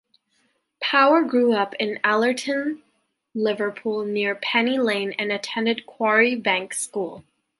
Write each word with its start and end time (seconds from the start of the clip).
Power 0.81 1.21
grew 1.21 1.53
up 1.53 1.75
in 1.75 1.99
Allerton, 2.03 2.81
Liverpool 3.35 4.03
near 4.03 4.33
Penny 4.33 4.79
Lane 4.79 5.13
and 5.19 5.31
attended 5.31 5.85
Quarry 5.85 6.33
Bank 6.33 6.73
School. 6.73 7.23